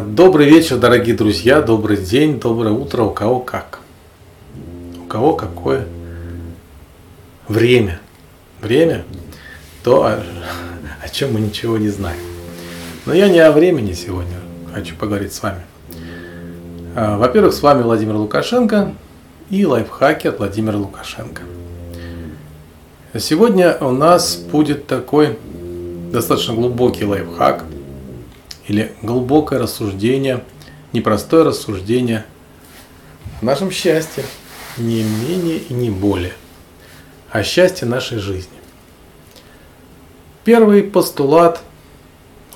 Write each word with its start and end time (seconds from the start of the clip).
Добрый 0.00 0.48
вечер, 0.48 0.78
дорогие 0.78 1.14
друзья, 1.14 1.60
добрый 1.60 1.98
день, 1.98 2.40
доброе 2.40 2.72
утро, 2.72 3.02
у 3.02 3.10
кого 3.10 3.40
как. 3.40 3.80
У 5.04 5.06
кого 5.06 5.34
какое 5.34 5.86
время. 7.46 8.00
Время, 8.62 9.04
то, 9.84 10.06
о, 10.06 10.18
чем 11.12 11.34
мы 11.34 11.40
ничего 11.40 11.76
не 11.76 11.90
знаем. 11.90 12.22
Но 13.04 13.12
я 13.12 13.28
не 13.28 13.40
о 13.40 13.52
времени 13.52 13.92
сегодня 13.92 14.36
хочу 14.72 14.96
поговорить 14.96 15.34
с 15.34 15.42
вами. 15.42 15.60
А, 16.96 17.18
во-первых, 17.18 17.52
с 17.52 17.60
вами 17.60 17.82
Владимир 17.82 18.16
Лукашенко 18.16 18.94
и 19.50 19.66
лайфхаки 19.66 20.26
от 20.26 20.38
Владимира 20.38 20.78
Лукашенко. 20.78 21.42
Сегодня 23.18 23.76
у 23.78 23.90
нас 23.90 24.36
будет 24.36 24.86
такой 24.86 25.38
достаточно 26.10 26.54
глубокий 26.54 27.04
лайфхак– 27.04 27.64
или 28.72 28.94
глубокое 29.02 29.58
рассуждение, 29.58 30.42
непростое 30.94 31.44
рассуждение 31.44 32.24
о 33.42 33.44
нашем 33.44 33.70
счастье, 33.70 34.24
не 34.78 35.02
менее 35.02 35.58
и 35.58 35.74
не 35.74 35.90
более, 35.90 36.32
о 37.30 37.42
счастье 37.42 37.86
нашей 37.86 38.16
жизни. 38.16 38.56
Первый 40.44 40.82
постулат, 40.82 41.60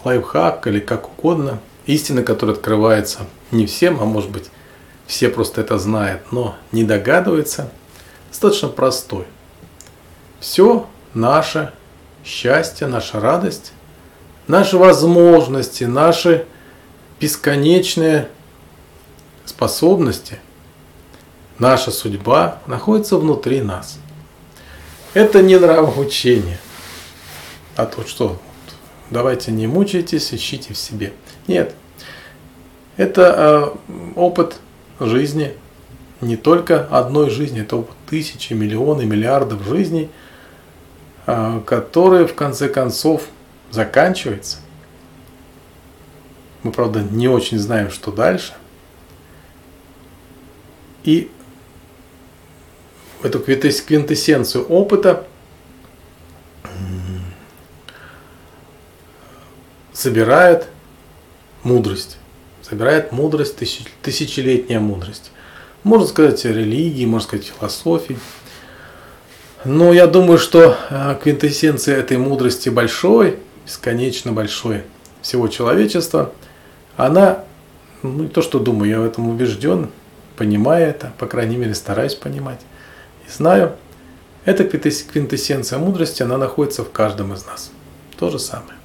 лайфхак 0.05 0.67
или 0.69 0.81
как 0.81 1.07
угодно, 1.19 1.61
истина, 1.85 2.23
которая 2.23 2.57
открывается 2.57 3.27
не 3.51 3.67
всем, 3.67 4.01
а 4.01 4.07
может 4.07 4.31
быть 4.31 4.51
все 5.07 5.29
просто 5.29 5.61
это 5.61 5.79
знают, 5.79 6.33
но 6.33 6.57
не 6.73 6.83
догадываются, 6.83 7.71
достаточно 8.31 8.69
простой. 8.69 9.27
Все 10.41 10.87
наше 11.13 11.75
счастье, 12.25 12.87
наша 12.87 13.21
радость 13.21 13.73
наши 14.47 14.77
возможности, 14.77 15.85
наши 15.85 16.47
бесконечные 17.21 18.29
способности, 19.45 20.39
наша 21.59 21.91
судьба 21.91 22.59
находится 22.67 23.17
внутри 23.17 23.61
нас. 23.61 23.99
Это 25.15 25.43
не 25.43 25.59
нравоучение. 25.59 26.59
А 27.77 27.87
то 27.87 28.07
что, 28.07 28.39
давайте 29.11 29.53
не 29.53 29.67
мучайтесь, 29.67 30.33
ищите 30.33 30.75
в 30.75 30.79
себе. 30.79 31.13
Нет, 31.47 31.75
это 32.97 33.75
э, 33.87 33.95
опыт 34.17 34.57
жизни, 35.01 35.53
не 36.21 36.37
только 36.37 36.87
одной 36.87 37.31
жизни, 37.31 37.61
это 37.61 37.77
опыт 37.77 37.95
тысячи, 38.09 38.55
миллионы, 38.55 39.05
миллиардов 39.05 39.63
жизней, 39.65 40.09
э, 41.27 41.61
которые 41.67 42.27
в 42.27 42.35
конце 42.35 42.69
концов 42.69 43.23
заканчивается. 43.77 44.59
Мы, 46.65 46.73
правда, 46.73 47.01
не 47.01 47.29
очень 47.29 47.59
знаем, 47.59 47.91
что 47.91 48.11
дальше. 48.11 48.55
И 51.05 51.31
эту 53.23 53.39
квинтэссенцию 53.39 54.67
опыта 54.67 55.29
собирает 59.93 60.67
мудрость. 61.63 62.19
Собирает 62.63 63.13
мудрость, 63.13 63.57
тысячелетняя 64.03 64.81
мудрость. 64.81 65.31
Можно 65.85 66.09
сказать 66.09 66.45
религии, 66.45 67.05
можно 67.05 67.29
сказать 67.29 67.47
философии. 67.47 68.19
Но 69.65 69.93
я 69.93 70.09
думаю, 70.09 70.39
что 70.39 70.77
э, 70.91 71.17
квинтэссенция 71.23 71.99
этой 71.99 72.17
мудрости 72.17 72.71
большой– 72.71 73.39
бесконечно 73.67 74.33
большой 74.33 74.85
всего 75.21 75.49
человечества, 75.49 76.33
она, 76.97 77.45
ну 78.03 78.23
не 78.23 78.29
то 78.29 78.41
что 78.41 78.59
думаю, 78.59 78.91
я 78.91 79.01
в 79.01 79.05
этом 79.05 79.29
убежден, 79.29 79.91
понимаю 80.37 80.89
это, 80.89 81.13
по 81.19 81.27
крайней 81.27 81.57
мере 81.57 81.75
стараюсь 81.75 82.15
понимать 82.15 82.61
и 83.27 83.31
знаю, 83.31 83.77
эта 84.45 84.65
квинтэссенция 84.65 85.79
мудрости, 85.79 86.23
она 86.23 86.39
находится 86.39 86.85
в 86.85 86.93
каждом 86.93 87.35
из 87.35 87.45
нас. 87.47 87.71
То 88.17 88.31
же 88.31 88.39
самое. 88.39 88.79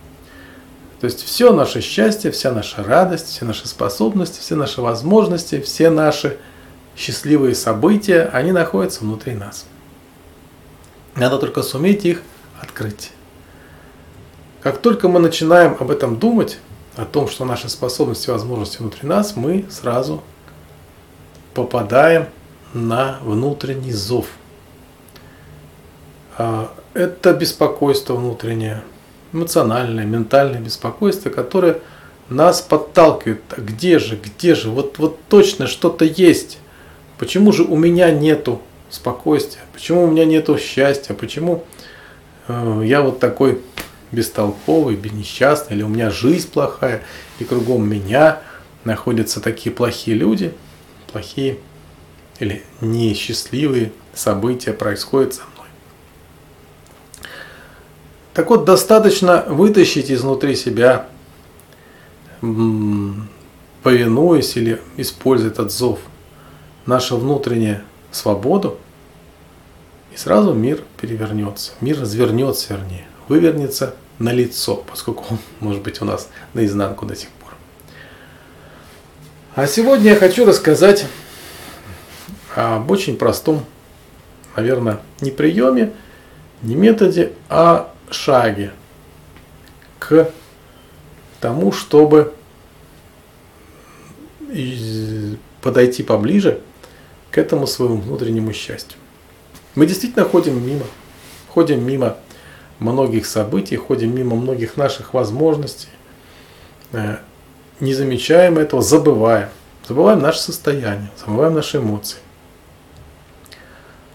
То 0.99 1.05
есть 1.05 1.23
все 1.23 1.53
наше 1.53 1.81
счастье, 1.81 2.31
вся 2.31 2.51
наша 2.51 2.83
радость, 2.83 3.27
все 3.27 3.45
наши 3.45 3.67
способности, 3.67 4.39
все 4.39 4.55
наши 4.55 4.81
возможности, 4.81 5.61
все 5.61 5.89
наши 5.89 6.37
счастливые 6.95 7.55
события, 7.55 8.29
они 8.33 8.51
находятся 8.51 9.01
внутри 9.01 9.33
нас. 9.33 9.65
Надо 11.15 11.37
только 11.37 11.61
суметь 11.61 12.05
их 12.05 12.21
открыть. 12.59 13.11
Как 14.61 14.77
только 14.77 15.07
мы 15.07 15.19
начинаем 15.19 15.75
об 15.79 15.89
этом 15.91 16.17
думать, 16.17 16.59
о 16.95 17.05
том, 17.05 17.27
что 17.27 17.45
наши 17.45 17.69
способности 17.69 18.29
и 18.29 18.31
возможности 18.31 18.79
внутри 18.79 19.07
нас, 19.07 19.35
мы 19.35 19.65
сразу 19.69 20.21
попадаем 21.53 22.27
на 22.73 23.19
внутренний 23.23 23.91
зов. 23.91 24.27
А, 26.37 26.71
это 26.93 27.33
беспокойство 27.33 28.15
внутреннее, 28.15 28.83
эмоциональное, 29.33 30.05
ментальное 30.05 30.59
беспокойство, 30.59 31.29
которое 31.29 31.79
нас 32.29 32.61
подталкивает. 32.61 33.41
А 33.55 33.61
где 33.61 33.99
же, 33.99 34.17
где 34.21 34.55
же, 34.55 34.69
вот, 34.69 34.97
вот 34.97 35.19
точно 35.29 35.67
что-то 35.67 36.05
есть. 36.05 36.59
Почему 37.17 37.51
же 37.51 37.63
у 37.63 37.77
меня 37.77 38.11
нету 38.11 38.61
спокойствия? 38.89 39.61
Почему 39.73 40.03
у 40.03 40.07
меня 40.07 40.25
нету 40.25 40.57
счастья? 40.57 41.13
Почему 41.13 41.63
э, 42.47 42.81
я 42.85 43.01
вот 43.01 43.19
такой 43.19 43.61
бестолковый, 44.11 44.97
несчастный, 45.11 45.77
или 45.77 45.83
у 45.83 45.87
меня 45.87 46.09
жизнь 46.11 46.51
плохая, 46.51 47.03
и 47.39 47.43
кругом 47.43 47.87
меня 47.87 48.41
находятся 48.83 49.41
такие 49.41 49.73
плохие 49.73 50.17
люди, 50.17 50.53
плохие 51.11 51.59
или 52.39 52.63
несчастливые 52.81 53.91
события 54.13 54.73
происходят 54.73 55.33
со 55.35 55.41
мной. 55.41 55.67
Так 58.33 58.49
вот, 58.49 58.65
достаточно 58.65 59.45
вытащить 59.47 60.11
изнутри 60.11 60.55
себя, 60.55 61.07
повинуясь 63.83 64.57
или 64.57 64.81
используя 64.97 65.51
этот 65.51 65.71
зов, 65.71 65.99
нашу 66.85 67.17
внутреннюю 67.17 67.81
свободу, 68.11 68.77
и 70.13 70.17
сразу 70.17 70.53
мир 70.53 70.83
перевернется, 70.99 71.73
мир 71.79 72.01
развернется, 72.01 72.73
вернее 72.73 73.05
вывернется 73.31 73.95
на 74.19 74.33
лицо, 74.33 74.75
поскольку 74.75 75.23
он 75.29 75.37
может 75.61 75.81
быть 75.81 76.01
у 76.01 76.05
нас 76.05 76.27
наизнанку 76.53 77.05
до 77.05 77.15
сих 77.15 77.29
пор. 77.29 77.53
А 79.55 79.67
сегодня 79.67 80.11
я 80.11 80.15
хочу 80.17 80.45
рассказать 80.45 81.05
об 82.53 82.91
очень 82.91 83.15
простом, 83.15 83.63
наверное, 84.57 84.99
не 85.21 85.31
приеме, 85.31 85.93
не 86.61 86.75
методе, 86.75 87.31
а 87.47 87.93
шаге 88.09 88.73
к 89.97 90.29
тому, 91.39 91.71
чтобы 91.71 92.33
подойти 95.61 96.03
поближе 96.03 96.59
к 97.31 97.37
этому 97.37 97.65
своему 97.65 98.01
внутреннему 98.01 98.51
счастью. 98.51 98.97
Мы 99.75 99.87
действительно 99.87 100.25
ходим 100.25 100.61
мимо, 100.67 100.83
ходим 101.47 101.81
мимо 101.81 102.17
многих 102.81 103.25
событий, 103.25 103.77
ходим 103.77 104.13
мимо 104.13 104.35
многих 104.35 104.75
наших 104.75 105.13
возможностей, 105.13 105.89
э, 106.91 107.17
не 107.79 107.93
замечаем 107.93 108.57
этого, 108.57 108.81
забываем. 108.81 109.49
Забываем 109.87 110.19
наше 110.19 110.39
состояние, 110.39 111.09
забываем 111.17 111.53
наши 111.53 111.77
эмоции. 111.77 112.19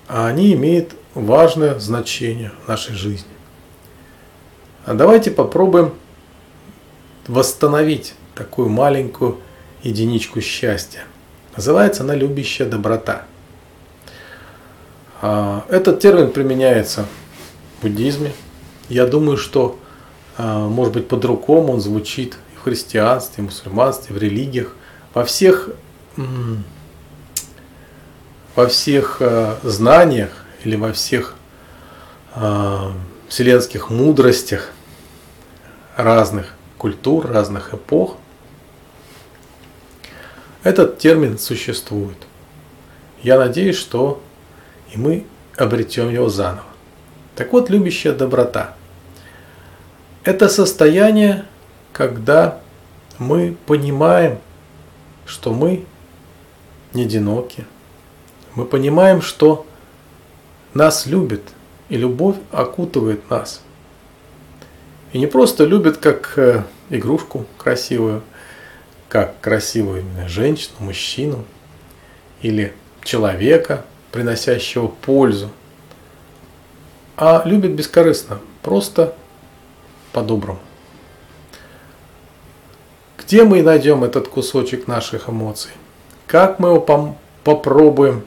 А 0.09 0.27
они 0.27 0.53
имеют 0.53 0.95
важное 1.15 1.79
значение 1.79 2.53
в 2.65 2.69
нашей 2.69 2.95
жизни. 2.95 3.29
А 4.85 4.95
давайте 4.95 5.31
попробуем 5.31 5.95
восстановить 7.27 8.15
такую 8.35 8.69
маленькую 8.69 9.39
единичку 9.83 10.41
счастья. 10.41 11.05
Называется 11.57 12.03
она 12.03 12.15
любящая 12.15 12.69
доброта. 12.69 13.25
А, 15.23 15.65
этот 15.69 16.01
термин 16.01 16.31
применяется 16.31 17.07
в 17.79 17.83
буддизме, 17.83 18.33
я 18.89 19.07
думаю, 19.07 19.37
что, 19.37 19.79
а, 20.37 20.69
может 20.69 20.95
быть, 20.95 21.09
по-другому 21.09 21.75
он 21.75 21.81
звучит 21.81 22.37
и 22.55 22.57
в 22.57 22.63
христианстве, 22.63 23.43
и 23.43 23.47
в 23.47 23.51
мусульманстве, 23.51 24.15
в 24.15 24.19
религиях, 24.19 24.75
во 25.13 25.25
всех, 25.25 25.71
во 28.55 28.67
всех 28.69 29.17
а, 29.21 29.59
знаниях 29.63 30.45
или 30.65 30.77
во 30.77 30.93
всех 30.93 31.35
а, 32.35 32.93
вселенских 33.29 33.91
мудростях 33.91 34.71
разных 35.97 36.55
культур, 36.79 37.27
разных 37.27 37.75
эпох, 37.75 38.17
этот 40.63 40.99
термин 40.99 41.39
существует. 41.39 42.17
Я 43.23 43.39
надеюсь, 43.39 43.77
что 43.77 44.23
и 44.93 44.99
мы 44.99 45.25
обретем 45.57 46.11
его 46.11 46.29
заново. 46.29 46.67
Так 47.35 47.53
вот, 47.53 47.71
любящая 47.71 48.13
доброта– 48.13 48.75
это 50.27 50.49
состояние, 50.49 51.47
когда 51.93 52.61
мы 53.19 53.57
понимаем, 53.65 54.41
что 55.25 55.55
мы 55.55 55.87
не 56.93 57.05
одиноки. 57.05 57.65
Мы 58.57 58.65
понимаем, 58.65 59.23
что 59.23 59.67
нас 60.75 61.07
любят, 61.07 61.43
и 61.89 61.97
любовь 61.97 62.37
окутывает 62.51 63.31
нас. 63.31 63.63
И 65.13 65.19
не 65.19 65.29
просто 65.29 65.65
любят 65.65 65.99
как 65.99 66.33
э, 66.37 66.65
игрушку 66.91 67.47
красивую, 67.57 68.23
как 69.09 69.41
красивую 69.41 70.01
именно 70.01 70.29
женщину, 70.29 70.75
мужчину 70.81 71.45
или 72.43 72.75
человека, 73.05 73.85
приносящего 74.11 74.89
пользу, 74.89 75.51
а 77.17 77.43
любят 77.47 77.71
бескорыстно, 77.71 78.41
просто 78.63 79.15
по-доброму. 80.17 80.59
Где 83.19 83.45
мы 83.45 83.63
найдем 83.63 84.03
этот 84.03 84.29
кусочек 84.29 84.87
наших 84.87 85.29
эмоций? 85.29 85.73
Как 86.27 86.59
мы 86.59 86.71
его 86.71 87.15
попробуем, 87.45 88.25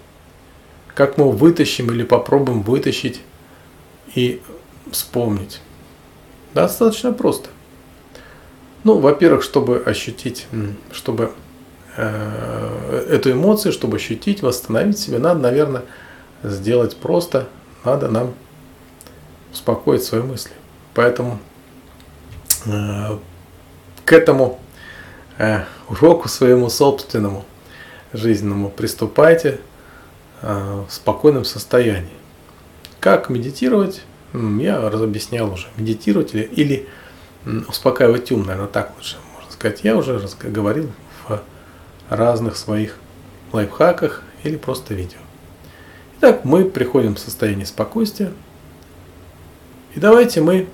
как 0.94 1.18
мы 1.18 1.24
его 1.24 1.32
вытащим 1.32 1.92
или 1.92 2.04
попробуем 2.04 2.62
вытащить 2.62 3.22
и 4.14 4.40
вспомнить? 4.92 5.62
Достаточно 6.54 7.12
просто. 7.12 7.50
Ну, 8.84 9.00
во-первых, 9.00 9.42
чтобы 9.42 9.82
ощутить, 9.84 10.46
чтобы 10.92 11.32
э, 11.98 13.08
эту 13.10 13.32
эмоцию, 13.32 13.74
чтобы 13.74 13.98
ощутить, 13.98 14.44
восстановить 14.44 15.00
себе, 15.00 15.18
надо, 15.18 15.40
наверное, 15.40 15.86
сделать 16.44 16.96
просто, 16.98 17.50
надо 17.84 18.10
нам 18.10 18.36
успокоить 19.52 20.04
свои 20.04 20.22
мысли. 20.22 20.52
Поэтому 20.94 21.40
к 22.66 24.12
этому 24.12 24.60
э, 25.38 25.64
уроку 25.88 26.28
своему 26.28 26.70
собственному 26.70 27.46
жизненному 28.14 28.70
приступайте 28.70 29.60
э, 30.42 30.84
в 30.88 30.92
спокойном 30.92 31.46
состоянии. 31.46 32.10
Как 33.00 33.30
медитировать? 33.30 34.04
Я 34.34 34.90
разобъяснял 34.90 35.52
уже. 35.52 35.68
Медитировать 35.78 36.34
или, 36.34 36.44
или 36.44 36.88
успокаивать 37.68 38.32
ум, 38.32 38.44
наверное, 38.44 38.68
так 38.68 38.94
лучше 38.98 39.18
можно 39.36 39.52
сказать. 39.52 39.82
Я 39.84 39.96
уже 39.96 40.22
говорил 40.44 40.92
в 41.28 41.42
разных 42.10 42.58
своих 42.58 42.98
лайфхаках 43.54 44.24
или 44.44 44.58
просто 44.58 44.94
видео. 44.94 45.20
Итак, 46.18 46.44
мы 46.44 46.66
приходим 46.66 47.16
в 47.16 47.20
состояние 47.20 47.66
спокойствия. 47.66 48.34
И 49.96 50.00
давайте 50.00 50.42
мы, 50.42 50.68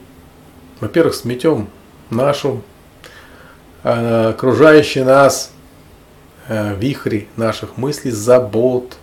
во-первых, 0.80 1.16
сметем 1.16 1.70
нашу 2.10 2.62
э, 3.84 4.30
окружающий 4.30 5.04
нас 5.04 5.52
э, 6.48 6.76
вихри 6.76 7.28
наших 7.36 7.78
мыслей, 7.78 8.12
забот, 8.12 8.98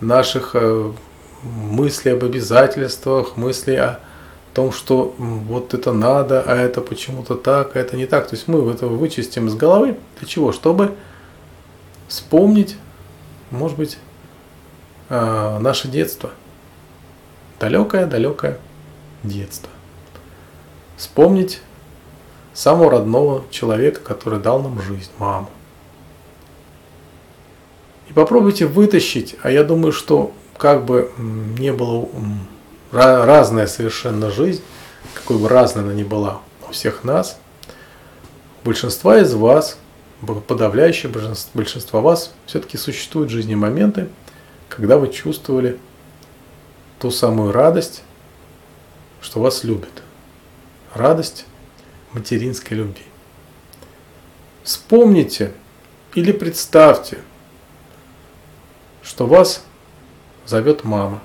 наших 0.00 0.50
э, 0.54 0.92
мыслей 1.42 2.12
об 2.12 2.24
обязательствах, 2.24 3.36
мыслей 3.36 3.76
о 3.76 4.00
том, 4.54 4.72
что 4.72 5.14
вот 5.18 5.74
это 5.74 5.92
надо, 5.92 6.42
а 6.46 6.56
это 6.56 6.80
почему-то 6.80 7.36
так, 7.36 7.76
а 7.76 7.78
это 7.78 7.96
не 7.96 8.06
так. 8.06 8.28
То 8.28 8.34
есть 8.34 8.48
мы 8.48 8.68
это 8.70 8.86
вычистим 8.86 9.46
из 9.46 9.54
головы. 9.54 9.96
Для 10.18 10.28
чего? 10.28 10.52
Чтобы 10.52 10.94
вспомнить, 12.08 12.76
может 13.50 13.76
быть, 13.76 13.98
наше 15.08 15.86
детство. 15.86 16.30
Далекое-далекое 17.60 18.58
детство. 19.22 19.70
Вспомнить 20.96 21.60
самого 22.60 22.90
родного 22.90 23.44
человека, 23.50 24.00
который 24.00 24.38
дал 24.38 24.60
нам 24.62 24.82
жизнь, 24.82 25.10
маму. 25.16 25.48
И 28.10 28.12
попробуйте 28.12 28.66
вытащить, 28.66 29.34
а 29.42 29.50
я 29.50 29.64
думаю, 29.64 29.92
что 29.92 30.34
как 30.58 30.84
бы 30.84 31.10
не 31.58 31.72
было 31.72 32.06
разная 32.92 33.66
совершенно 33.66 34.30
жизнь, 34.30 34.62
какой 35.14 35.38
бы 35.38 35.48
разной 35.48 35.84
она 35.84 35.94
ни 35.94 36.02
была 36.02 36.42
у 36.68 36.72
всех 36.72 37.02
нас, 37.02 37.38
большинства 38.62 39.18
из 39.18 39.32
вас, 39.32 39.78
подавляющее 40.46 41.10
большинство, 41.54 42.02
вас, 42.02 42.34
все-таки 42.44 42.76
существуют 42.76 43.30
жизни 43.30 43.54
моменты, 43.54 44.08
когда 44.68 44.98
вы 44.98 45.08
чувствовали 45.08 45.78
ту 46.98 47.10
самую 47.10 47.52
радость, 47.52 48.02
что 49.22 49.40
вас 49.40 49.64
любят. 49.64 50.02
Радость 50.92 51.46
материнской 52.12 52.76
любви. 52.76 53.04
Вспомните 54.62 55.52
или 56.14 56.32
представьте, 56.32 57.18
что 59.02 59.26
вас 59.26 59.64
зовет 60.46 60.84
мама. 60.84 61.20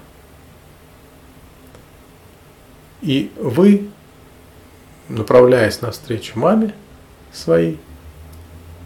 И 3.02 3.32
вы, 3.36 3.90
направляясь 5.10 5.82
навстречу 5.82 6.40
маме 6.40 6.74
своей, 7.34 7.80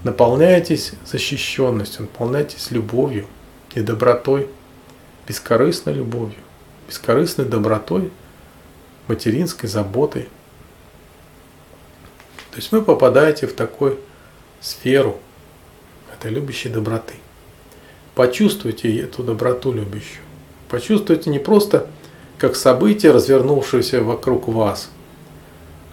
наполняетесь 0.04 0.94
защищенностью, 1.06 2.04
наполняетесь 2.04 2.72
любовью 2.72 3.28
и 3.76 3.82
добротой, 3.82 4.50
бескорыстной 5.28 5.94
любовью, 5.94 6.40
бескорыстной 6.88 7.46
добротой, 7.46 8.12
материнской 9.08 9.70
заботой. 9.70 10.28
То 12.52 12.58
есть 12.58 12.72
вы 12.72 12.82
попадаете 12.82 13.48
в 13.48 13.54
такую 13.54 14.00
сферу 14.62 15.20
этой 16.14 16.32
любящей 16.32 16.70
доброты. 16.70 17.16
Почувствуйте 18.16 19.00
эту 19.00 19.24
доброту 19.24 19.72
любящую. 19.72 20.24
Почувствуйте 20.68 21.30
не 21.30 21.40
просто 21.40 21.88
как 22.38 22.56
событие, 22.56 23.12
развернувшееся 23.12 24.02
вокруг 24.02 24.48
вас, 24.48 24.90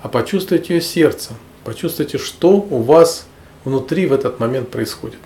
а 0.02 0.08
почувствуйте 0.08 0.74
ее 0.74 0.80
сердцем. 0.80 1.36
Почувствуйте, 1.64 2.18
что 2.18 2.56
у 2.58 2.82
вас 2.82 3.26
внутри 3.64 4.06
в 4.06 4.12
этот 4.12 4.38
момент 4.38 4.70
происходит. 4.70 5.18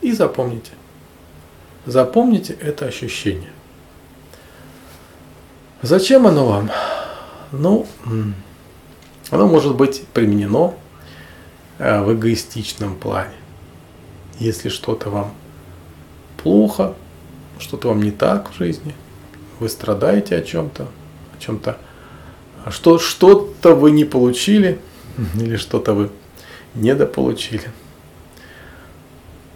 И 0.00 0.12
запомните. 0.12 0.72
Запомните 1.86 2.56
это 2.60 2.86
ощущение. 2.86 3.52
Зачем 5.82 6.26
оно 6.26 6.46
вам? 6.46 6.70
Ну, 7.52 7.86
оно 9.30 9.46
может 9.46 9.76
быть 9.76 10.02
применено 10.14 10.74
э, 11.78 12.02
в 12.02 12.14
эгоистичном 12.14 12.96
плане. 12.96 13.34
Если 14.38 14.68
что-то 14.68 15.10
вам 15.10 15.34
плохо, 16.42 16.94
что-то 17.58 17.88
вам 17.88 18.02
не 18.02 18.10
так 18.10 18.50
в 18.50 18.56
жизни, 18.56 18.94
вы 19.60 19.68
страдаете 19.68 20.36
о 20.36 20.42
чем-то, 20.42 20.84
о 20.84 21.40
чем-то, 21.40 21.78
что 22.70 22.98
что-то 22.98 23.74
вы 23.74 23.90
не 23.90 24.04
получили 24.04 24.80
или 25.34 25.56
что-то 25.56 25.94
вы 25.94 26.10
недополучили. 26.74 27.70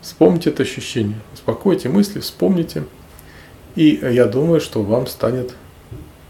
Вспомните 0.00 0.50
это 0.50 0.64
ощущение, 0.64 1.21
успокойте 1.33 1.88
мысли, 1.88 2.19
вспомните. 2.21 2.85
И 3.76 4.00
я 4.02 4.26
думаю, 4.26 4.61
что 4.61 4.83
вам 4.83 5.07
станет 5.07 5.55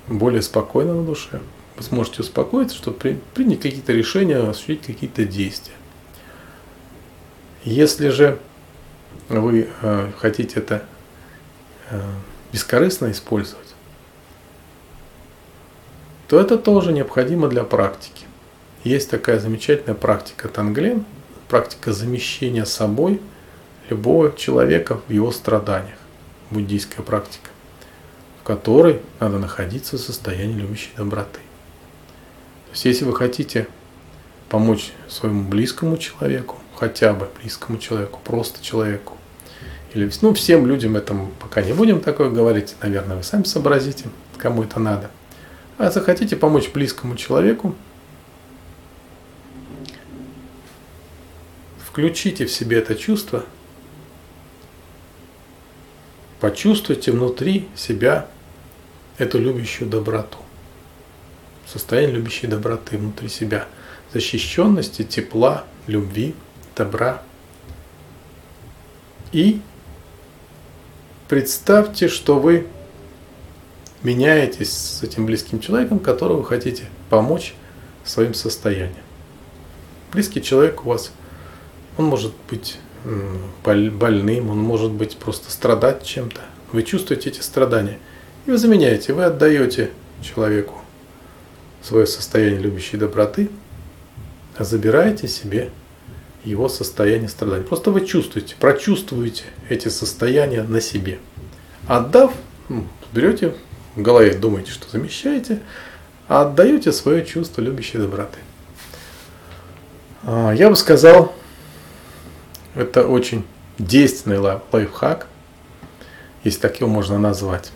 более 0.06 0.42
спокойно 0.42 0.94
на 0.94 1.04
душе. 1.04 1.40
Вы 1.76 1.82
сможете 1.82 2.20
успокоиться, 2.20 2.76
чтобы 2.76 3.18
принять 3.34 3.60
какие-то 3.60 3.92
решения, 3.92 4.36
осуществить 4.36 4.82
какие-то 4.82 5.24
действия. 5.24 5.74
Если 7.64 8.08
же 8.08 8.38
вы 9.28 9.68
э, 9.80 10.10
хотите 10.18 10.60
это 10.60 10.84
э, 11.90 12.00
бескорыстно 12.52 13.10
использовать, 13.10 13.74
то 16.28 16.40
это 16.40 16.58
тоже 16.58 16.92
необходимо 16.92 17.48
для 17.48 17.62
практики. 17.62 18.26
Есть 18.84 19.10
такая 19.10 19.38
замечательная 19.38 19.94
практика 19.94 20.48
Танглен, 20.48 21.04
практика 21.48 21.92
замещения 21.92 22.64
собой 22.64 23.20
любого 23.90 24.34
человека 24.34 25.00
в 25.06 25.12
его 25.12 25.30
страданиях, 25.30 25.98
буддийская 26.50 27.04
практика, 27.04 27.50
в 28.40 28.46
которой 28.46 29.00
надо 29.20 29.38
находиться 29.38 29.96
в 29.96 30.00
состоянии 30.00 30.58
любящей 30.58 30.90
доброты. 30.96 31.40
То 32.72 32.76
есть, 32.76 32.84
если 32.86 33.04
вы 33.04 33.14
хотите 33.14 33.68
помочь 34.48 34.92
своему 35.06 35.46
близкому 35.46 35.98
человеку, 35.98 36.56
хотя 36.74 37.12
бы 37.12 37.28
близкому 37.38 37.76
человеку, 37.76 38.18
просто 38.24 38.64
человеку, 38.64 39.18
или 39.92 40.10
ну, 40.22 40.32
всем 40.32 40.66
людям 40.66 40.96
этому 40.96 41.32
пока 41.38 41.60
не 41.60 41.74
будем 41.74 42.00
такое 42.00 42.30
говорить, 42.30 42.74
наверное, 42.80 43.18
вы 43.18 43.24
сами 43.24 43.42
сообразите, 43.42 44.06
кому 44.38 44.62
это 44.62 44.80
надо. 44.80 45.10
А 45.76 45.90
захотите 45.90 46.34
помочь 46.34 46.70
близкому 46.70 47.14
человеку, 47.14 47.74
включите 51.86 52.46
в 52.46 52.50
себе 52.50 52.78
это 52.78 52.94
чувство, 52.94 53.44
почувствуйте 56.40 57.12
внутри 57.12 57.68
себя 57.76 58.28
эту 59.18 59.38
любящую 59.38 59.90
доброту, 59.90 60.38
состояние 61.66 62.16
любящей 62.16 62.46
доброты 62.48 62.98
внутри 62.98 63.28
себя, 63.28 63.66
защищенности, 64.12 65.02
тепла, 65.02 65.64
любви, 65.86 66.34
добра. 66.76 67.22
И 69.32 69.60
представьте, 71.28 72.08
что 72.08 72.38
вы 72.38 72.66
меняетесь 74.02 74.72
с 74.72 75.02
этим 75.02 75.24
близким 75.26 75.60
человеком, 75.60 75.98
которого 75.98 76.38
вы 76.38 76.44
хотите 76.44 76.84
помочь 77.08 77.54
своим 78.04 78.34
состоянием. 78.34 79.02
Близкий 80.12 80.42
человек 80.42 80.84
у 80.84 80.90
вас, 80.90 81.12
он 81.96 82.06
может 82.06 82.34
быть 82.50 82.78
больным, 83.64 84.50
он 84.50 84.58
может 84.58 84.90
быть 84.90 85.16
просто 85.16 85.50
страдать 85.50 86.04
чем-то. 86.04 86.40
Вы 86.72 86.82
чувствуете 86.82 87.30
эти 87.30 87.40
страдания. 87.40 87.98
И 88.44 88.50
вы 88.50 88.58
заменяете, 88.58 89.14
вы 89.14 89.24
отдаете 89.24 89.90
человеку 90.20 90.81
свое 91.82 92.06
состояние 92.06 92.60
любящей 92.60 92.96
доброты, 92.98 93.50
а 94.56 94.64
забираете 94.64 95.28
себе 95.28 95.70
его 96.44 96.68
состояние 96.68 97.28
страдания. 97.28 97.64
Просто 97.64 97.90
вы 97.90 98.06
чувствуете, 98.06 98.54
прочувствуете 98.58 99.44
эти 99.68 99.88
состояния 99.88 100.62
на 100.62 100.80
себе. 100.80 101.18
Отдав, 101.86 102.32
ну, 102.68 102.86
берете 103.12 103.54
в 103.96 104.02
голове, 104.02 104.34
думаете, 104.34 104.70
что 104.70 104.88
замещаете, 104.90 105.60
а 106.28 106.42
отдаете 106.42 106.92
свое 106.92 107.24
чувство 107.24 107.60
любящей 107.60 107.98
доброты. 107.98 108.38
А, 110.24 110.52
я 110.52 110.70
бы 110.70 110.76
сказал, 110.76 111.34
это 112.74 113.06
очень 113.06 113.44
действенный 113.78 114.38
лайфхак, 114.38 115.26
если 116.44 116.60
так 116.60 116.80
его 116.80 116.88
можно 116.88 117.18
назвать. 117.18 117.70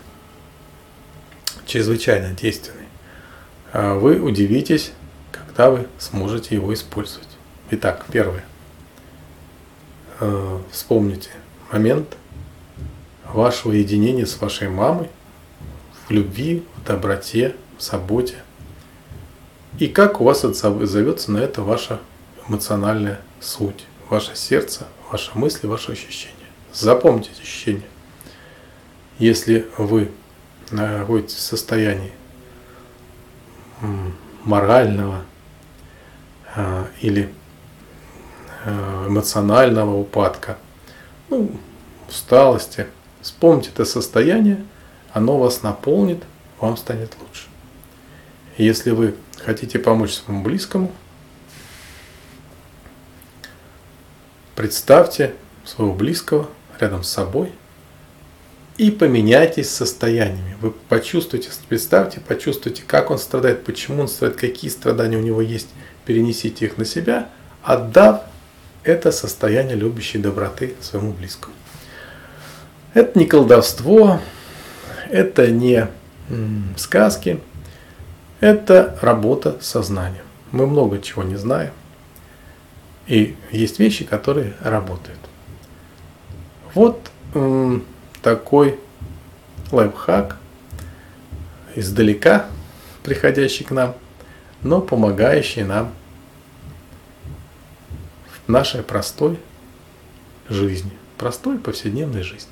Чрезвычайно 1.67 2.31
действенный. 2.31 2.86
А, 3.79 3.95
вы 3.95 4.19
удивитесь, 4.23 4.93
когда 5.31 5.69
вы 5.69 5.87
сможете 5.99 6.55
его 6.55 6.73
использовать. 6.73 7.29
Итак, 7.71 8.07
первое. 8.11 8.43
А, 10.19 10.63
вспомните 10.71 11.29
момент 11.71 12.17
вашего 13.27 13.73
единения 13.73 14.25
с 14.25 14.41
вашей 14.41 14.71
мамой 14.71 15.11
в 16.07 16.11
любви, 16.11 16.65
в 16.77 16.87
доброте, 16.87 17.55
в 17.77 17.83
заботе. 17.83 18.37
И 19.79 19.89
как 19.89 20.23
у 20.23 20.25
вас 20.25 20.41
зовется 20.41 21.31
на 21.31 21.39
это 21.39 21.61
ваша 21.61 22.01
эмоциональная 22.49 23.21
суть 23.41 23.85
ваше 24.09 24.37
сердце, 24.37 24.87
ваши 25.13 25.33
мысли, 25.35 25.67
ваши 25.67 25.93
ощущения. 25.93 26.33
Запомните 26.73 27.29
ощущения. 27.39 27.83
Если 29.19 29.67
вы 29.77 30.13
находитесь 30.71 31.35
в 31.35 31.41
состоянии 31.41 32.13
морального 34.45 35.23
а, 36.55 36.87
или 37.01 37.33
а, 38.65 39.07
эмоционального 39.09 39.97
упадка, 39.97 40.59
ну, 41.29 41.51
усталости, 42.09 42.87
вспомните 43.21 43.71
это 43.71 43.85
состояние, 43.85 44.65
оно 45.13 45.39
вас 45.39 45.63
наполнит, 45.63 46.23
вам 46.61 46.77
станет 46.77 47.17
лучше. 47.21 47.47
Если 48.59 48.91
вы 48.91 49.15
хотите 49.45 49.79
помочь 49.79 50.15
своему 50.15 50.43
близкому, 50.43 50.93
Представьте 54.57 55.35
своего 55.67 55.93
близкого 55.93 56.49
рядом 56.81 57.03
с 57.03 57.11
собой 57.11 57.53
и 58.79 58.91
поменяйтесь 58.91 59.71
состояниями. 59.71 60.57
Вы 60.61 60.71
почувствуете, 60.71 61.51
представьте, 61.69 62.21
почувствуйте, 62.21 62.83
как 62.87 63.11
он 63.11 63.19
страдает, 63.19 63.65
почему 63.65 64.03
он 64.03 64.09
страдает, 64.09 64.41
какие 64.41 64.71
страдания 64.71 65.17
у 65.17 65.23
него 65.23 65.41
есть. 65.41 65.69
Перенесите 66.05 66.67
их 66.67 66.79
на 66.79 66.85
себя, 66.85 67.31
отдав 67.63 68.23
это 68.85 69.11
состояние 69.11 69.77
любящей 69.77 70.19
доброты 70.19 70.75
своему 70.81 71.13
близкому. 71.13 71.55
Это 72.95 73.19
не 73.19 73.27
колдовство, 73.27 74.21
это 75.11 75.51
не 75.51 75.89
сказки, 76.77 77.41
это 78.41 78.99
работа 79.01 79.57
сознанием. 79.61 80.25
Мы 80.53 80.67
много 80.67 81.01
чего 81.01 81.23
не 81.23 81.37
знаем, 81.37 81.73
и 83.07 83.37
есть 83.51 83.79
вещи, 83.79 84.05
которые 84.05 84.55
работают. 84.61 85.19
Вот 86.75 87.11
такой 88.27 88.77
лайфхак, 89.71 90.37
издалека 91.77 92.47
приходящий 93.05 93.65
к 93.65 93.71
нам, 93.71 93.95
но 94.65 94.81
помогающий 94.81 95.63
нам 95.63 95.93
в 98.27 98.49
нашей 98.49 98.83
простой 98.83 99.39
жизни, 100.49 100.91
простой 101.19 101.57
повседневной 101.57 102.23
жизни. 102.23 102.51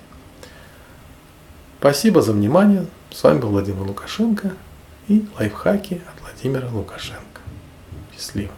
Спасибо 1.80 2.22
за 2.22 2.34
внимание. 2.34 2.86
С 3.10 3.24
вами 3.24 3.40
был 3.40 3.48
Владимир 3.48 3.82
Лукашенко 3.82 4.52
и 5.08 5.26
лайфхаки 5.36 6.00
от 6.06 6.20
Владимира 6.22 6.68
Лукашенко. 6.68 7.40
Счастливо. 8.16 8.52